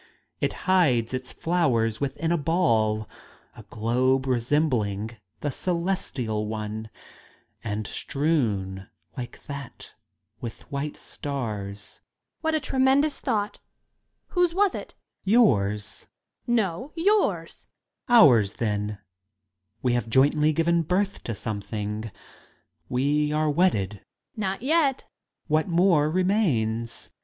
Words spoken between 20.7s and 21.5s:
birth to W